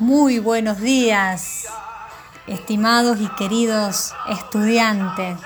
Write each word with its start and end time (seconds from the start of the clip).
Muy 0.00 0.38
buenos 0.38 0.80
días, 0.80 1.66
estimados 2.46 3.20
y 3.20 3.28
queridos 3.36 4.14
estudiantes. 4.30 5.38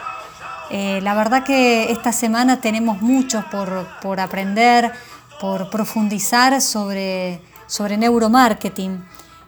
Eh, 0.70 1.00
la 1.02 1.14
verdad 1.14 1.42
que 1.42 1.90
esta 1.90 2.12
semana 2.12 2.60
tenemos 2.60 3.02
mucho 3.02 3.44
por, 3.50 4.20
aprender, 4.20 4.92
por 5.40 5.70
profundizar 5.70 6.60
sobre, 6.62 7.42
sobre 7.66 7.96
neuromarketing. 7.96 9.04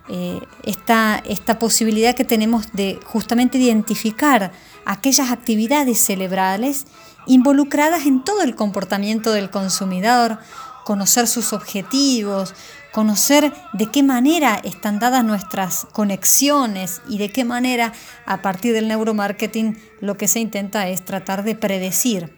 Eh, 0.08 0.40
esta, 0.62 1.20
esta 1.26 1.58
posibilidad 1.58 2.14
que 2.14 2.24
tenemos 2.24 2.72
de 2.72 3.00
justamente 3.04 3.58
identificar 3.58 4.52
aquellas 4.84 5.32
actividades 5.32 5.98
cerebrales 5.98 6.86
involucradas 7.26 8.06
en 8.06 8.22
todo 8.22 8.42
el 8.42 8.54
comportamiento 8.54 9.32
del 9.32 9.50
consumidor, 9.50 10.38
conocer 10.84 11.26
sus 11.26 11.52
objetivos, 11.52 12.54
conocer 12.92 13.52
de 13.72 13.90
qué 13.90 14.04
manera 14.04 14.60
están 14.62 15.00
dadas 15.00 15.24
nuestras 15.24 15.86
conexiones 15.92 17.02
y 17.08 17.18
de 17.18 17.30
qué 17.30 17.44
manera 17.44 17.92
a 18.24 18.40
partir 18.42 18.72
del 18.72 18.86
neuromarketing 18.86 19.76
lo 20.00 20.16
que 20.16 20.28
se 20.28 20.38
intenta 20.38 20.88
es 20.88 21.04
tratar 21.04 21.42
de 21.42 21.56
predecir. 21.56 22.32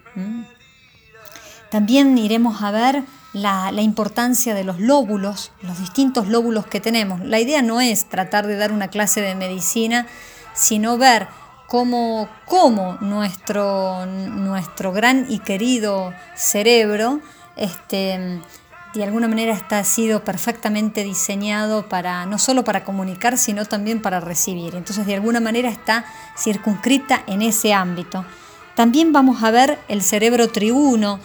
También 1.70 2.16
iremos 2.16 2.62
a 2.62 2.70
ver 2.70 3.04
la, 3.32 3.70
importancia 3.80 4.54
de 4.54 4.64
los 4.64 4.80
lóbulos, 4.80 5.52
los 5.62 5.78
distintos 5.78 6.28
lóbulos 6.28 6.66
que 6.66 6.80
tenemos. 6.80 7.20
La 7.24 7.40
idea 7.40 7.62
no 7.62 7.80
es 7.80 8.06
tratar 8.06 8.46
de 8.46 8.56
dar 8.56 8.72
una 8.72 8.88
clase 8.88 9.20
de 9.20 9.34
medicina, 9.34 10.06
sino 10.54 10.98
ver 10.98 11.28
cómo, 11.66 12.28
cómo 12.46 12.96
nuestro, 13.00 14.06
nuestro 14.06 14.92
gran 14.92 15.26
y 15.28 15.38
querido 15.40 16.12
cerebro 16.34 17.20
este, 17.56 18.40
de 18.94 19.04
alguna 19.04 19.28
manera 19.28 19.52
está 19.52 19.84
sido 19.84 20.24
perfectamente 20.24 21.04
diseñado 21.04 21.88
para 21.88 22.24
no 22.26 22.38
solo 22.38 22.64
para 22.64 22.84
comunicar, 22.84 23.36
sino 23.36 23.66
también 23.66 24.00
para 24.00 24.20
recibir. 24.20 24.74
Entonces, 24.74 25.06
de 25.06 25.14
alguna 25.14 25.40
manera 25.40 25.68
está 25.68 26.04
circunscrita 26.36 27.22
en 27.26 27.42
ese 27.42 27.74
ámbito. 27.74 28.24
También 28.74 29.12
vamos 29.12 29.42
a 29.42 29.50
ver 29.50 29.78
el 29.88 30.02
cerebro 30.02 30.48
tribuno, 30.48 31.20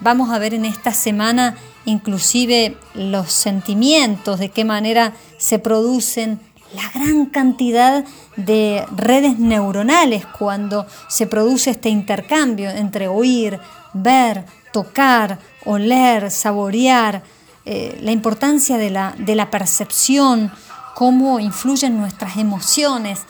vamos 0.00 0.30
a 0.30 0.38
ver 0.38 0.54
en 0.54 0.64
esta 0.64 0.92
semana 0.92 1.56
inclusive 1.84 2.76
los 2.94 3.32
sentimientos, 3.32 4.38
de 4.38 4.50
qué 4.50 4.64
manera 4.64 5.12
se 5.38 5.58
producen 5.58 6.40
la 6.74 6.90
gran 6.92 7.26
cantidad 7.26 8.04
de 8.36 8.84
redes 8.96 9.38
neuronales 9.38 10.26
cuando 10.26 10.86
se 11.08 11.26
produce 11.26 11.70
este 11.70 11.88
intercambio 11.88 12.70
entre 12.70 13.06
oír, 13.06 13.60
ver, 13.92 14.44
tocar, 14.72 15.38
oler, 15.64 16.30
saborear, 16.30 17.22
eh, 17.64 17.98
la 18.02 18.10
importancia 18.10 18.76
de 18.76 18.90
la, 18.90 19.14
de 19.18 19.34
la 19.34 19.50
percepción, 19.50 20.50
cómo 20.94 21.38
influyen 21.38 21.96
nuestras 21.96 22.36
emociones 22.36 23.20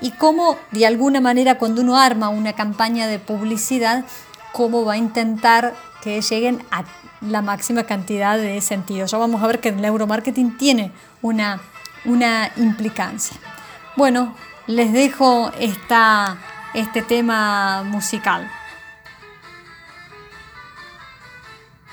y 0.00 0.10
cómo 0.12 0.56
de 0.70 0.86
alguna 0.86 1.20
manera 1.20 1.58
cuando 1.58 1.82
uno 1.82 1.98
arma 1.98 2.28
una 2.28 2.52
campaña 2.52 3.06
de 3.06 3.18
publicidad, 3.18 4.04
cómo 4.52 4.84
va 4.84 4.94
a 4.94 4.98
intentar 4.98 5.74
que 6.02 6.20
lleguen 6.20 6.64
a 6.70 6.84
la 7.20 7.42
máxima 7.42 7.84
cantidad 7.84 8.38
de 8.38 8.60
sentidos. 8.60 9.10
Ya 9.10 9.18
vamos 9.18 9.42
a 9.42 9.46
ver 9.46 9.60
que 9.60 9.70
el 9.70 9.80
neuromarketing 9.80 10.56
tiene 10.56 10.92
una, 11.22 11.60
una 12.04 12.50
implicancia. 12.56 13.36
Bueno, 13.96 14.34
les 14.66 14.92
dejo 14.92 15.50
esta, 15.58 16.38
este 16.74 17.02
tema 17.02 17.82
musical. 17.84 18.50